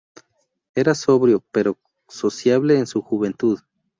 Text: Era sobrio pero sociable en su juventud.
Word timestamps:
Era 0.73 0.95
sobrio 0.95 1.43
pero 1.51 1.77
sociable 2.07 2.79
en 2.79 2.87
su 2.87 3.03
juventud. 3.03 3.59